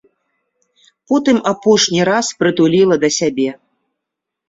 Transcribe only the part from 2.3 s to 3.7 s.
прытуліла да сябе.